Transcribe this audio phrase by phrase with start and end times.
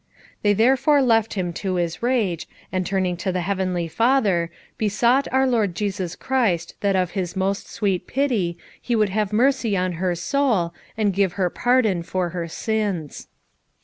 [0.41, 5.45] They therefore left him to his rage, and turning to the Heavenly Father, besought our
[5.45, 10.15] Lord Jesus Christ that of His most sweet pity He would have mercy on her
[10.15, 13.27] soul, and give her pardon for her sins.